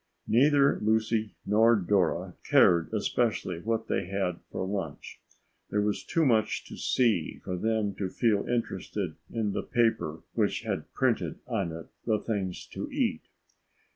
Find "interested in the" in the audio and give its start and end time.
8.49-9.61